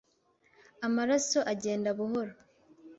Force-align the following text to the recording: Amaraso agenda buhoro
Amaraso 0.87 1.39
agenda 1.53 1.89
buhoro 1.97 2.33